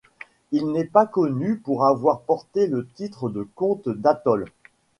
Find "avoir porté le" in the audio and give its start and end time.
1.85-2.87